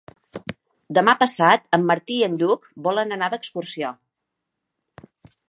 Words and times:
Demà 0.97 1.13
passat 1.19 1.69
en 1.79 1.85
Martí 1.91 2.17
i 2.21 2.25
en 2.29 2.39
Lluc 2.41 2.67
volen 2.89 3.15
anar 3.19 3.31
d'excursió. 3.35 3.93